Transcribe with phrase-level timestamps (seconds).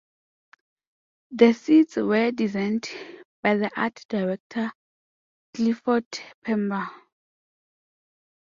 [1.29, 2.89] The sets were designed
[3.43, 4.71] by the art director
[5.53, 6.07] Clifford
[6.43, 6.87] Pember.